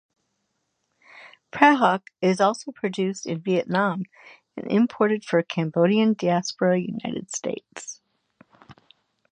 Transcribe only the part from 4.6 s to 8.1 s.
imported for Cambodian diaspora United States.